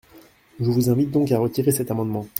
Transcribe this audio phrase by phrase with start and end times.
[0.59, 2.25] Je vous invite donc à retirer cet amendement.